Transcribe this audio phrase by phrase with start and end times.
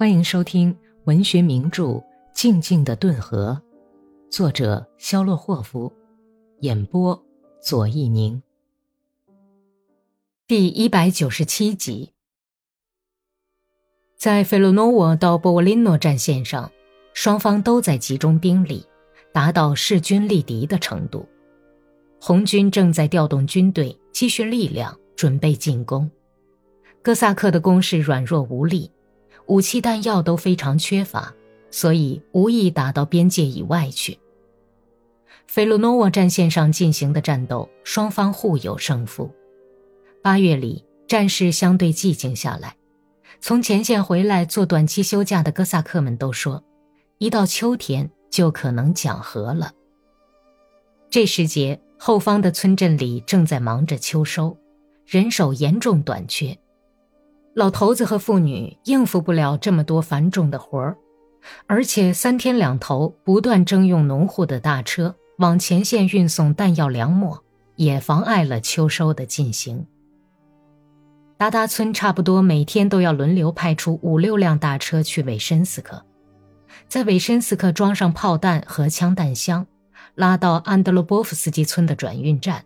[0.00, 0.74] 欢迎收听
[1.04, 1.84] 文学名著
[2.32, 3.60] 《静静的顿河》，
[4.34, 5.92] 作者肖洛霍夫，
[6.60, 7.22] 演播
[7.60, 8.42] 左一宁。
[10.46, 12.14] 第一百九十七集，
[14.16, 16.72] 在费洛诺沃到波沃林诺战线上，
[17.12, 18.86] 双方都在集中兵力，
[19.34, 21.28] 达到势均力敌的程度。
[22.18, 26.10] 红军正在调动军队，积蓄力量，准备进攻。
[27.02, 28.90] 哥萨克的攻势软弱无力。
[29.50, 31.34] 武器弹药都非常缺乏，
[31.72, 34.16] 所以无意打到边界以外去。
[35.48, 39.28] 菲洛诺沃战线上进行的战斗，双方互有胜负。
[40.22, 42.76] 八月里，战事相对寂静下来。
[43.40, 46.62] 从前线回来做短期休假的哥萨克们都说，
[47.18, 49.72] 一到秋天就可能讲和了。
[51.10, 54.56] 这时节，后方的村镇里正在忙着秋收，
[55.04, 56.56] 人手严重短缺。
[57.60, 60.96] 老头子和妇女应付不了这么多繁重的活儿，
[61.66, 67.38] 而且三天两头不断征用农户的大车往前线运送弹药粮秣，
[67.76, 69.86] 也妨碍了秋收的进行。
[71.36, 76.02] 达达村差不多每天都要轮流派出五六辆大车去韦申斯克，
[76.88, 79.66] 在韦申斯克装上炮弹和枪弹箱，
[80.14, 82.64] 拉到安德罗波夫斯基村的转运站。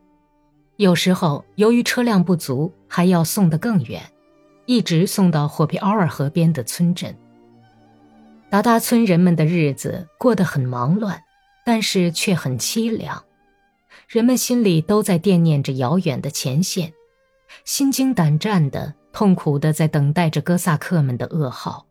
[0.77, 4.01] 有时候由于车辆不足，还要送得更远。
[4.67, 7.17] 一直送到霍皮奥尔河边的村镇。
[8.51, 11.21] 达达村人们的日子过得很忙乱，
[11.67, 13.25] 但是却很凄凉。
[14.07, 16.93] 人们心里都在惦念着遥远的前线，
[17.65, 21.87] 心惊胆战的、痛苦的在等待着哥萨克们的噩耗。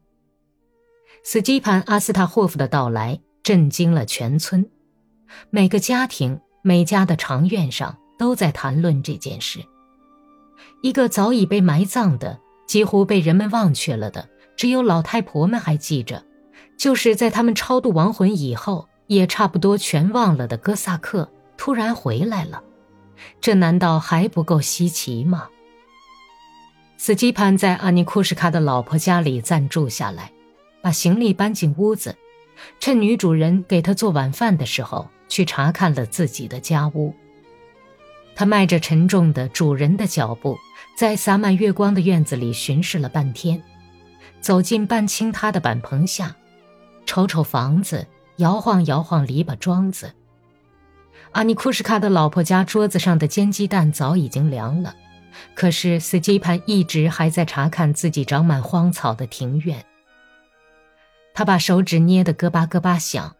[1.23, 4.69] 斯基潘·阿斯塔霍夫的到来震惊了全村，
[5.49, 9.59] 每个家庭、每家的长院上都在谈论这件事。
[10.81, 12.39] 一个早已被埋葬的。
[12.65, 16.23] 几乎被人们忘却了的，只有老太婆们还记着；
[16.77, 22.63] 就是在他们超度亡魂以后，也差不多全忘了的哥萨克突然回来了，
[23.41, 25.49] 这难道还不够稀奇吗？
[26.97, 30.31] 斯基潘在阿尼库什卡的老婆家里暂住下来，
[30.81, 32.15] 把行李搬进屋子，
[32.79, 37.13] 趁女主人给他做晚饭的时候，去查看了自己的家屋。
[38.35, 40.57] 他迈着沉重的主人的脚步。
[40.95, 43.61] 在洒满月光的院子里巡视了半天，
[44.39, 46.35] 走进半倾塌的板棚下，
[47.05, 50.13] 瞅瞅房子，摇晃摇晃篱笆桩子。
[51.31, 54.95] 阿尼库什卡的老婆家桌子上的煎鸡蛋早已经凉了，
[55.55, 59.83] 可是斯基潘一直还在查看自己长满荒草的庭院。
[61.33, 63.35] 他把手指捏得咯巴咯巴响，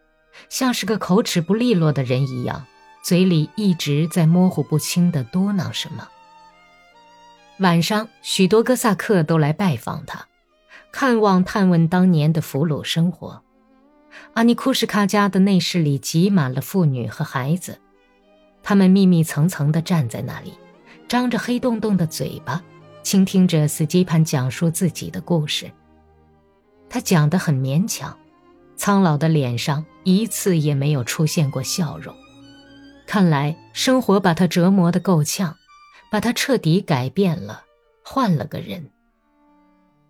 [0.48, 2.66] 像是个口齿不利落的人一样，
[3.04, 6.08] 嘴里一直在模糊不清地嘟囔什么。
[7.58, 10.26] 晚上，许多哥萨克都来拜访他，
[10.90, 13.42] 看望、探问当年的俘虏生活。
[14.32, 17.78] 阿尼库什卡家的内室里挤满了妇女和孩子，
[18.62, 20.54] 他们密密层层地站在那里，
[21.06, 22.60] 张着黑洞洞的嘴巴，
[23.04, 25.70] 倾听着斯基潘讲述自己的故事。
[26.88, 28.16] 他讲得很勉强，
[28.74, 32.12] 苍老的脸上一次也没有出现过笑容，
[33.06, 35.56] 看来生活把他折磨得够呛。
[36.14, 37.64] 把他彻底改变了，
[38.04, 38.88] 换了个人。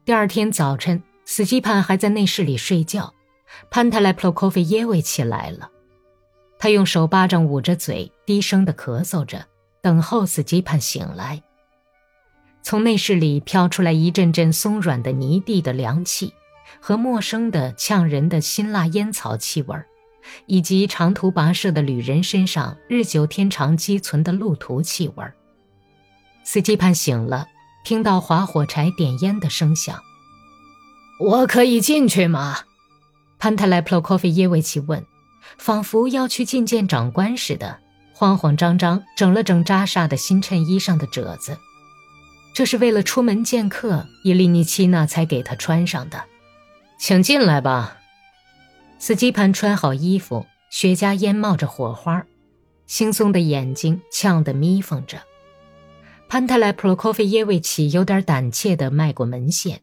[0.04, 3.15] 第二天早晨，斯基潘还在内室里睡觉，
[3.70, 5.70] 潘特莱普洛科菲耶维起来了。
[6.59, 9.47] 他用手巴掌捂着嘴，低声的咳嗽着，
[9.81, 11.42] 等候斯基潘醒来。
[12.62, 16.34] 从内室里飘出来一阵阵松软的泥地的凉气，
[16.82, 19.75] 和陌生的呛人的辛辣烟草气味
[20.44, 25.25] 以及长途跋涉的旅人身上日久天长积存的路途气味
[26.44, 27.47] 斯基潘醒了，
[27.84, 29.99] 听到划火柴点烟的声响。
[31.19, 32.59] 我可以进去吗？
[33.38, 35.04] 潘特莱普洛科菲耶维奇问，
[35.59, 37.78] 仿佛要去觐见长官似的，
[38.12, 41.59] 慌慌张张整了整扎煞的新衬衣上的褶子。
[42.54, 46.25] 这是为了出门见客，伊利尼奇娜才给他穿上的。
[46.98, 47.97] 请进来吧。
[48.98, 52.24] 斯基潘穿好衣服，雪茄烟冒着火花，
[52.89, 55.19] 惺忪的眼睛呛得眯缝着。
[56.28, 59.82] 潘特莱普罗科菲耶维奇有点胆怯地迈过门线，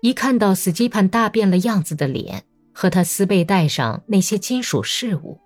[0.00, 5.38] 一看到斯基潘大变了样子的脸和他丝背带上那些金属饰物，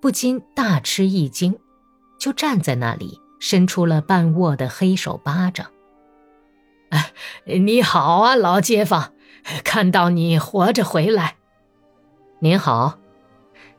[0.00, 1.56] 不禁大吃一惊，
[2.18, 5.70] 就站在那里，伸出了半握的黑手巴掌。
[6.88, 7.12] 哎，
[7.44, 9.12] 你好啊，老街坊，
[9.62, 11.36] 看到你活着回来。
[12.40, 12.98] 您好，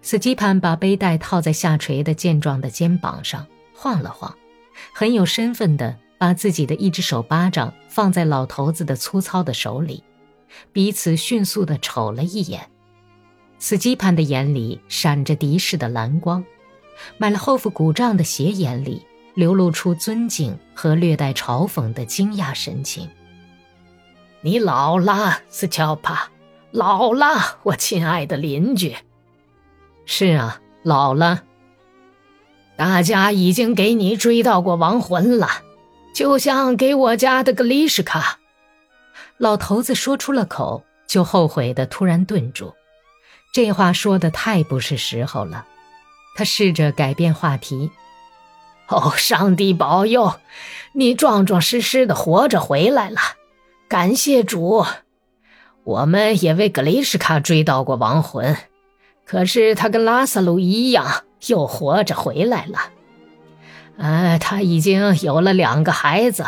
[0.01, 3.45] 斯基潘把背带套在下垂的健壮的肩膀上，
[3.75, 4.33] 晃了晃。
[4.93, 10.03] 很有身份的把自己的一只手巴掌放在老头子的粗糙的手里，
[10.71, 12.69] 彼此迅速的瞅了一眼。
[13.59, 16.43] 斯基潘的眼里闪着敌视的蓝光，
[17.17, 19.05] 买了后夫古杖的斜眼里
[19.35, 23.07] 流露出尊敬和略带嘲讽的惊讶神情。
[24.41, 26.29] 你老了，斯乔帕，
[26.71, 28.95] 老了，我亲爱的邻居。
[30.05, 31.43] 是啊，老了。
[32.81, 35.47] 大家已经给你追到过亡魂了，
[36.15, 38.39] 就像给我家的格丽什卡。
[39.37, 42.73] 老头子说出了口，就后悔的突然顿住。
[43.53, 45.67] 这话说的太不是时候了。
[46.35, 47.91] 他试着改变话题。
[48.87, 50.39] 哦，上帝保佑，
[50.95, 53.19] 你壮壮实实的活着回来了。
[53.87, 54.83] 感谢主，
[55.83, 58.57] 我们也为格雷什卡追到过亡魂，
[59.23, 62.79] 可是他跟拉萨鲁一样，又活着回来了。
[63.97, 66.45] 呃，他已经有了两个孩子，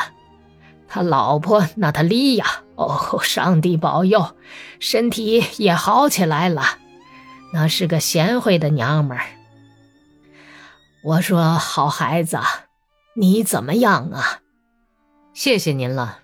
[0.88, 4.36] 他老婆娜塔莉亚，哦，上帝保佑，
[4.80, 6.80] 身体也好起来了。
[7.54, 9.26] 那是个贤惠的娘们儿。
[11.04, 12.40] 我说，好孩子，
[13.16, 14.40] 你怎么样啊？
[15.34, 16.20] 谢谢您了。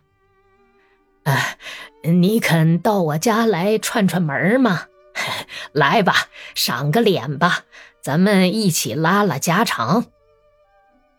[1.24, 1.58] 哎，
[2.04, 4.86] 你肯到我家来串串门吗？
[5.74, 7.66] 来吧，赏个脸吧，
[8.10, 10.06] 咱们一起拉拉家常。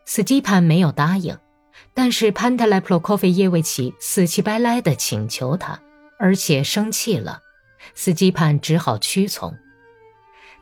[0.04, 1.38] 斯基潘没有答应，
[1.94, 5.78] 但是潘特莱普洛科菲耶维奇死乞白赖地请求他，
[6.18, 7.42] 而且生气了，
[7.94, 9.56] 斯基潘只好屈从。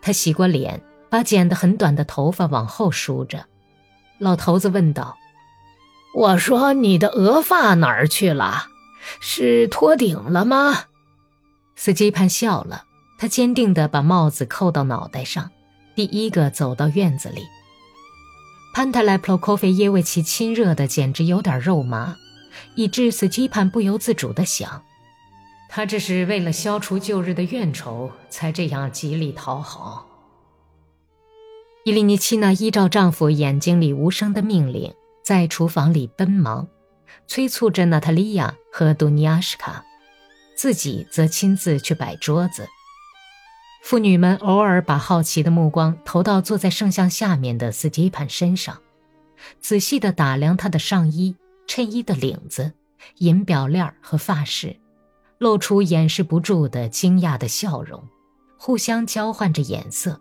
[0.03, 3.47] 他洗过脸，把剪得很短的头发往后梳着。
[4.19, 5.17] 老头子问道
[6.15, 8.67] ：“我说你的额发哪儿去了？”
[9.19, 10.75] 是脱顶了吗？
[11.75, 12.85] 斯基潘笑了，
[13.19, 15.51] 他坚定地把帽子扣到脑袋上，
[15.99, 17.49] 第一个走到院子里。
[18.73, 22.17] 潘特莱普洛科菲耶维奇亲热的简直有点肉麻，
[22.77, 24.85] 以致斯基潘不由自主地想：
[25.69, 30.07] 他这是为了消除旧日的怨仇，才这样极力讨好。
[31.85, 36.69] 伊利尼奇娜依照丈夫眼睛里无声的命令，在厨房里奔忙。
[37.27, 39.85] 催促着娜塔莉亚和杜尼亚什卡，
[40.57, 42.69] 自己则亲自去摆桌子。
[43.89, 48.83] 妇女们偶尔把好奇的目光投到坐在圣像下面的斯基潘身上，
[49.61, 51.35] 仔细地打量他的上衣、
[51.67, 52.75] 衬衣的领子、
[53.17, 54.77] 银表链和发饰，
[55.39, 58.07] 露出掩饰不住的惊讶的笑容，
[58.59, 60.21] 互相交换着眼色。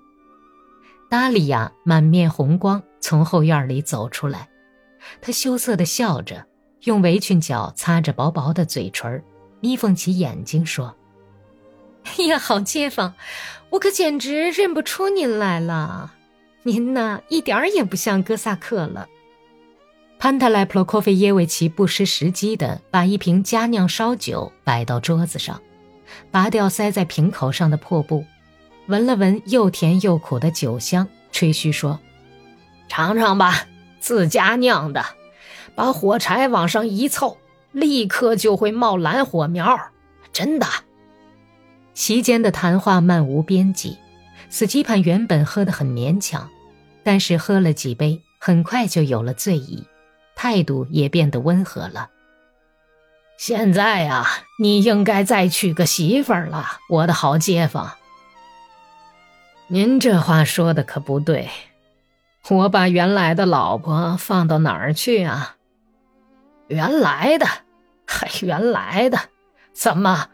[1.09, 4.47] 达利亚满面红光从后院里走出来，
[5.19, 6.47] 她羞涩地笑着。
[6.83, 9.21] 用围裙角擦着薄薄的嘴唇，
[9.59, 10.95] 眯缝起眼睛说
[12.07, 13.13] ：“哎 呀，好街坊，
[13.71, 16.13] 我可简直认不出您来了。
[16.63, 19.07] 您呢，一点儿也不像哥萨克了。”
[20.19, 25.61] 潘特莱普洛科菲耶维奇不失时机地把一瓶佳酿烧酒摆到桌子上，
[26.31, 28.25] 拔掉塞在瓶口上的破布，
[28.87, 31.99] 闻了闻又甜又苦的酒香，吹嘘说
[32.89, 33.67] ：“尝尝吧，
[33.99, 35.05] 自家酿的。”
[35.75, 37.37] 把火柴往上一凑，
[37.71, 39.79] 立刻就会冒蓝火苗，
[40.33, 40.65] 真的。
[41.97, 43.97] 席间的谈话漫无边际，
[44.51, 46.47] 斯基潘原本喝得很勉强，
[47.03, 49.83] 但是喝了几杯，很快就有了醉意，
[50.35, 52.11] 态度也变得温和了。
[53.35, 54.27] 现在啊，
[54.59, 57.93] 你应该再娶个媳妇儿了，我的好街坊。
[59.65, 61.49] 您这话说的可不对，
[62.47, 65.55] 我把原来的老婆放到哪儿去啊？
[66.67, 67.47] 原来的，
[68.05, 69.17] 嗨，原来的，
[69.73, 70.29] 怎么？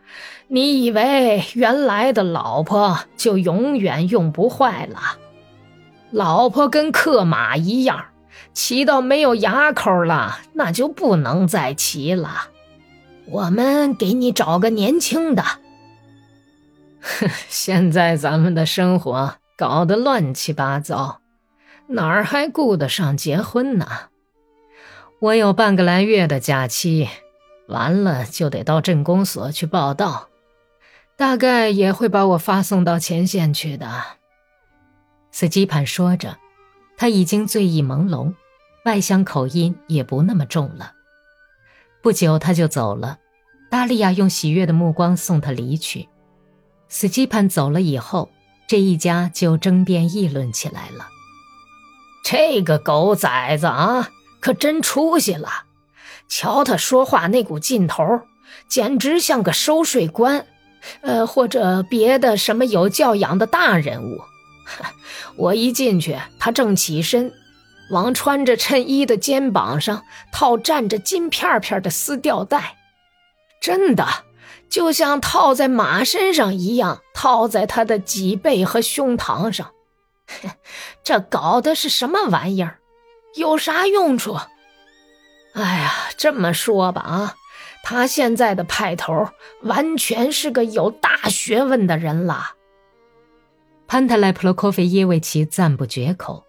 [0.53, 5.17] 你以为原来的老婆就永远用不坏了？
[6.11, 8.05] 老婆跟克马一样，
[8.53, 12.49] 骑到没有牙口了，那就不能再骑了。
[13.25, 15.41] 我们给你找个年轻的。
[17.01, 21.21] 哼， 现在咱们的生活搞得乱七八糟，
[21.87, 23.87] 哪儿还顾得上结婚呢？
[25.19, 27.09] 我有半个来月的假期，
[27.67, 30.27] 完了就得到镇公所去报道，
[31.15, 34.03] 大概也会把我发送到前线去的。
[35.31, 36.37] 斯基潘说着，
[36.97, 38.33] 他已经醉意朦胧，
[38.85, 40.93] 外乡口音也不那么重了。
[42.01, 43.19] 不久他就走了，
[43.69, 46.09] 达利亚用喜悦的目光送他离去。
[46.89, 48.29] 斯基潘走了以后，
[48.67, 51.07] 这一家就争辩议论起来了。
[52.23, 54.09] 这个狗崽子啊！
[54.39, 55.65] 可真出息了！
[56.27, 58.21] 瞧他说话那股劲头，
[58.67, 60.45] 简直像个收税官，
[61.01, 64.21] 呃，或者别的什么有教养的大人物。
[65.35, 67.33] 我一进去，他正起身，
[67.91, 72.77] 往穿着衬衣的肩膀上套蘸着金片片的丝吊带，
[73.61, 74.07] 真的
[74.69, 79.71] 就像套在马身上一样，套在他的脊背和胸膛上。
[81.03, 82.79] 这搞的是什么玩意儿？
[83.35, 84.39] 有啥用处？
[85.53, 87.35] 哎呀，这么说吧啊，
[87.83, 89.27] 他现在的派头
[89.61, 92.55] 完全是个有大学问的人了。
[93.85, 96.45] 潘特莱普罗科菲耶维奇赞不绝口，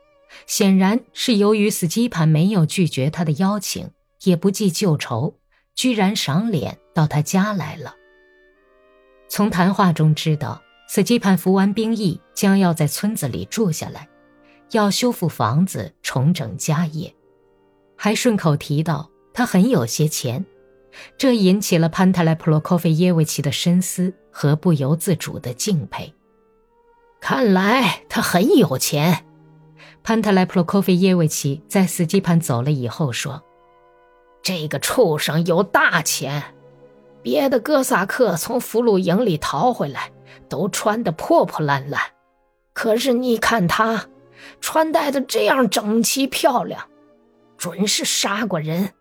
[0.47, 3.91] 显然是由于斯基潘没有拒绝他的邀请，
[4.23, 5.35] 也不计旧仇，
[5.75, 7.97] 居然赏脸到他家来了。
[9.29, 14.09] 从谈话中知道，斯基潘服完兵役，将要在村子里住下来，
[14.71, 17.13] 要修复房子，重整家业，
[17.97, 20.47] 还顺口提到他很有些钱，
[21.17, 26.15] 这引起了潘特莱普罗科菲耶维奇的深思和不由自主的敬佩。
[27.21, 29.25] 看来他很有钱，
[30.03, 33.43] 潘特莱普罗科菲耶维奇在斯基潘走了以后说
[34.43, 36.43] ：“这个畜生有大钱，
[37.23, 40.13] 别的哥萨克从俘虏营里逃回来
[40.49, 42.01] 都穿得破破烂烂，
[42.75, 44.07] 可是你看他，
[44.61, 46.87] 穿戴的这样整齐漂亮，
[47.57, 48.93] 准是杀过人，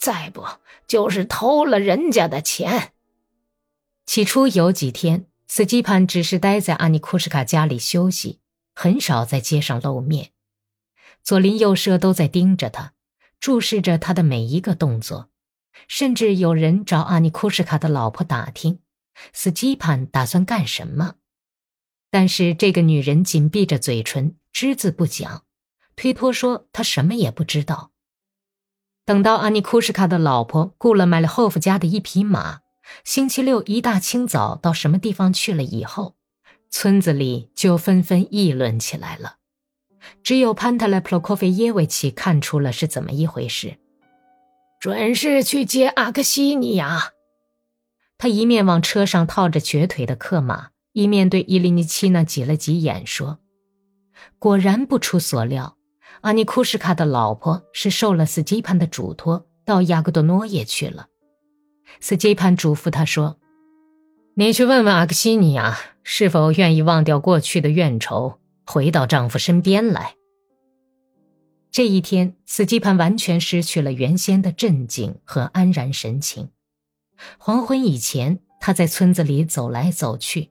[0.00, 0.44] 再不
[0.88, 2.92] 就是偷了人家的钱。”
[4.04, 5.26] 起初有几天。
[5.52, 8.38] 斯基潘只是待在阿尼库什卡家里休息，
[8.72, 10.30] 很少在街上露面。
[11.24, 12.92] 左邻右舍都在盯着他，
[13.40, 15.28] 注视着他的每一个动作，
[15.88, 18.78] 甚至有人找阿尼库什卡的老婆打听
[19.32, 21.16] 斯基潘打算干什么。
[22.12, 25.44] 但是这个女人紧闭着嘴唇，只字不讲，
[25.96, 27.90] 推脱说她什么也不知道。
[29.04, 32.60] 等到阿尼库什卡的老婆雇了买了霍夫家的一匹马。
[33.04, 36.16] 星期六一大清早到什么地方去了以后，
[36.70, 39.36] 村子里就纷纷议论起来了。
[40.22, 43.76] 只有潘特莱普洛科菲耶维奇看出了是怎么一回事，
[44.80, 47.10] 准是去接阿克西尼亚。
[48.18, 53.38] 他一面往车上套着瘸腿的克马，一面对伊利尼奇娜挤了挤眼说
[54.38, 55.76] ：“果然不出所料，
[56.22, 61.06] 阿尼库什卡的老婆是受了斯基潘的嘱托，到亚格多诺耶去了。”
[62.00, 63.38] 斯基潘嘱咐他说
[64.36, 70.14] ：“你去问问阿克西尼亚，是否愿意忘掉过去的怨仇，回到丈夫身边来。”
[71.72, 76.50] 这一天，斯基潘完全失去了原先的镇静和安然神情。
[77.38, 80.50] 黄昏以前，他在村子里走来走去，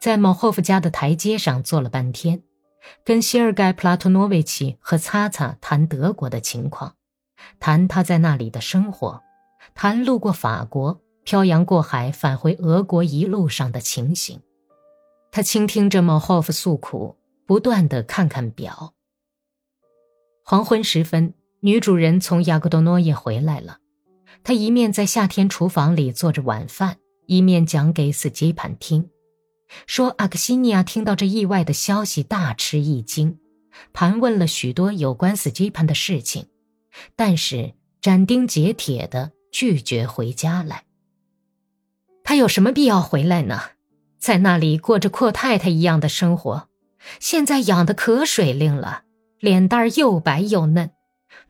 [0.00, 2.42] 在某霍夫家的台阶上坐了半天，
[3.04, 6.94] 跟希尔盖·普拉托诺维奇和擦擦谈德国的情况，
[7.60, 9.22] 谈他在那里的生活。
[9.74, 14.40] 谈路过法国、漂洋过海返回俄国一路上的情形，
[15.30, 17.16] 他倾听着莫霍夫诉苦，
[17.46, 18.94] 不断的看看表。
[20.44, 23.78] 黄昏时分，女主人从亚格多诺耶回来了，
[24.44, 29.10] 她一面在夏天厨房里做着晚饭，一面讲给斯基潘听，
[29.86, 33.38] 说阿克西尼亚听到这意外的消息大吃一惊，
[33.92, 36.46] 盘问了许多有关斯基潘的事情，
[37.14, 39.32] 但是斩钉截铁的。
[39.52, 40.84] 拒绝回家来。
[42.22, 43.58] 他有什么必要回来呢？
[44.18, 46.68] 在那里过着阔太太一样的生活，
[47.20, 49.04] 现在养的可水灵了，
[49.38, 50.90] 脸蛋又白又嫩，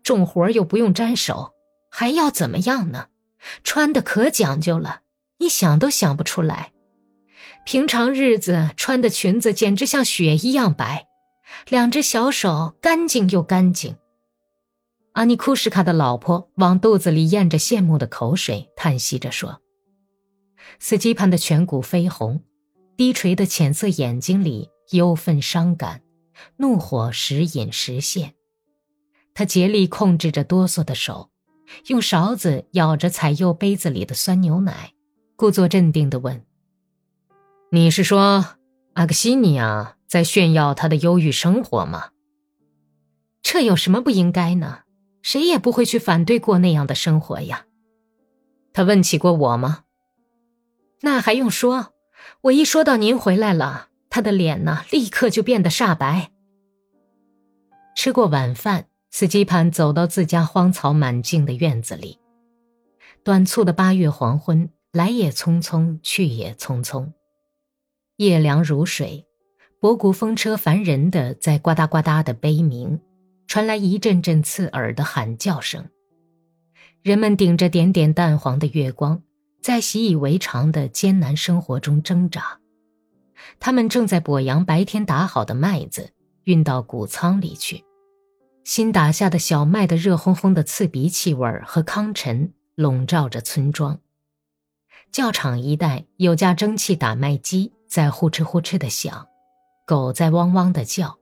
[0.05, 1.55] 重活又不用沾手，
[1.91, 3.09] 还要怎么样呢？
[3.65, 5.01] 穿的可讲究了，
[5.39, 6.71] 你想都想不出来。
[7.67, 11.09] 平常日子穿的裙子简直像雪一样白，
[11.69, 13.97] 两只小手干净又干净。
[15.15, 19.63] 阿尼库什卡的老婆往肚子里咽着羡慕的口水，叹息着说
[20.79, 22.41] ：“斯基潘的颧骨绯红，
[22.97, 26.03] 低垂的浅色眼睛里忧愤伤感，
[26.59, 28.35] 怒火时隐时现。
[29.35, 31.31] 他竭力控制着哆嗦的手，
[31.89, 34.93] 用勺子舀着彩釉杯子里的酸牛奶，
[35.35, 36.41] 故作镇定地问
[37.71, 38.45] ：‘你是说
[38.95, 42.11] 阿克西尼亚在炫耀她的忧郁生活吗？
[43.43, 44.81] 这有什么不应该呢？’”
[45.27, 47.67] 谁也不会去反对过那样的生活呀。
[48.73, 49.83] 他问起过我吗？
[51.01, 51.89] 那还用说？
[52.43, 56.31] 我一说到您回来了，他的脸呢，立刻就变得煞白。
[57.97, 62.21] 吃过晚饭，司机潘走到自家荒草满径的院子里。
[63.25, 67.11] 短促的八月黄昏，来也匆匆，去也匆匆。
[68.17, 69.27] 夜凉如水，
[69.79, 72.99] 博古风车烦人的在呱嗒呱嗒的悲鸣。
[73.47, 75.89] 传来一阵阵刺耳的喊叫声，
[77.03, 79.23] 人们顶着点点淡黄的月光，
[79.63, 82.59] 在习以为常的艰难生活中挣扎。
[83.61, 86.11] 他们正在簸扬白天打好的麦子，
[86.45, 87.85] 运到谷仓里去。
[88.65, 94.01] 新打下的小麦的热烘烘的刺鼻气味和糠尘笼罩着村庄。
[95.13, 99.27] 教场一带有架蒸汽打麦机在呼哧呼哧的响，
[99.87, 101.19] 狗在汪汪的叫。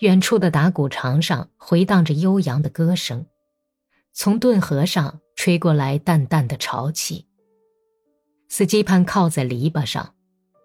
[0.00, 3.26] 远处的打谷场上回荡着悠扬的歌声，
[4.12, 7.26] 从顿河上吹过来淡淡的潮气。
[8.48, 10.14] 司机潘靠在篱笆上，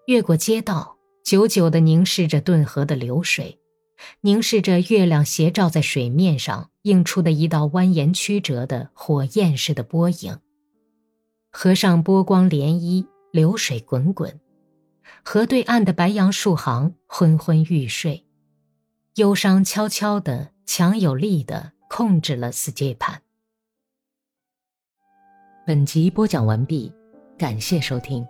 [0.05, 3.59] 越过街道，久久地凝视着顿河的流水，
[4.21, 10.39] 凝视着月亮斜照在水面上映出的一道蜿蜒曲折的火焰似的波影。
[11.51, 14.39] 河上波光涟漪，流水滚滚，
[15.23, 18.25] 河对岸的白杨树行昏昏欲睡。
[19.15, 23.21] 忧伤悄悄的、强有力的控制了斯捷潘。
[25.65, 26.91] 本集播讲完毕，
[27.37, 28.25] 感谢收听。